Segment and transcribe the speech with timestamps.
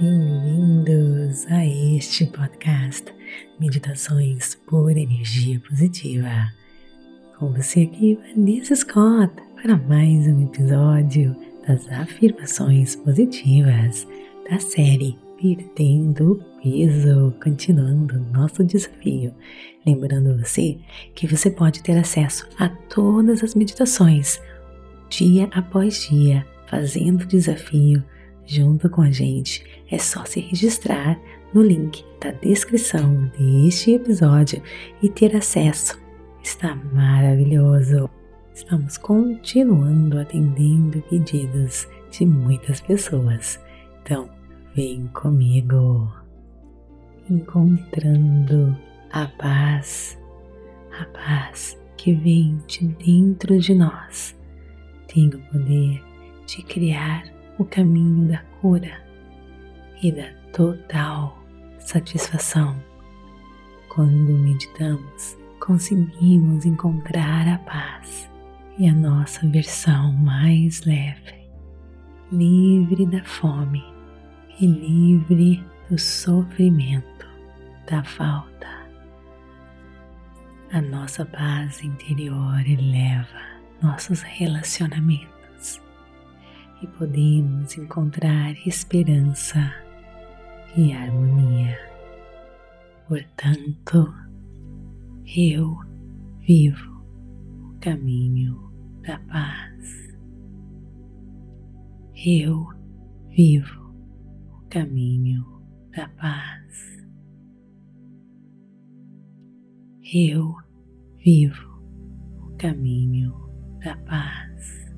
[0.00, 3.14] Bem-vindos a este podcast
[3.60, 6.48] Meditações por Energia Positiva.
[7.38, 11.36] Com você aqui, Vanessa Scott, para mais um episódio
[11.68, 14.08] das afirmações positivas
[14.50, 19.34] da série Perdendo Peso, continuando nosso desafio.
[19.84, 20.78] Lembrando você
[21.14, 24.40] que você pode ter acesso a todas as meditações,
[25.10, 28.02] dia após dia, fazendo o desafio
[28.50, 29.64] junto com a gente.
[29.90, 31.20] É só se registrar
[31.52, 34.62] no link da descrição deste episódio
[35.02, 36.00] e ter acesso.
[36.42, 38.08] Está maravilhoso!
[38.54, 43.60] Estamos continuando atendendo pedidos de muitas pessoas.
[44.02, 44.28] Então,
[44.76, 46.12] vem comigo,
[47.28, 48.76] encontrando
[49.10, 50.18] a paz,
[51.00, 54.38] a paz que vem de dentro de nós,
[55.08, 56.02] tem o poder
[56.46, 57.24] de criar
[57.58, 59.09] o caminho da cura
[60.02, 61.38] e da total
[61.78, 62.76] satisfação.
[63.88, 68.30] Quando meditamos, conseguimos encontrar a paz
[68.78, 71.48] e a nossa versão mais leve,
[72.32, 73.84] livre da fome
[74.60, 77.26] e livre do sofrimento,
[77.90, 78.50] da falta.
[80.72, 83.40] A nossa paz interior eleva
[83.82, 85.80] nossos relacionamentos
[86.80, 89.74] e podemos encontrar esperança
[90.76, 91.76] e harmonia.
[93.08, 94.14] Portanto,
[95.36, 95.76] eu
[96.40, 97.04] vivo
[97.70, 98.56] o caminho
[99.02, 100.14] da paz.
[102.24, 102.66] Eu
[103.30, 103.94] vivo
[104.52, 105.44] o caminho
[105.96, 107.00] da paz.
[110.12, 110.54] Eu
[111.24, 111.82] vivo
[112.42, 113.32] o caminho
[113.82, 114.90] da paz.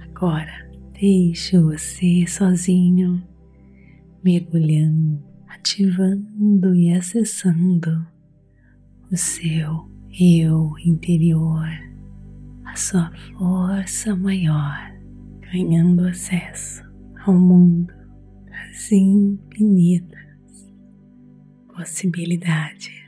[0.00, 0.68] Agora
[1.00, 3.22] deixe você sozinho,
[4.24, 8.04] mergulhando, ativando e acessando
[9.10, 11.68] o seu eu interior,
[12.64, 14.92] a sua força maior,
[15.52, 16.82] ganhando acesso
[17.24, 17.94] ao mundo
[18.46, 20.18] das infinitas
[21.68, 23.07] possibilidades.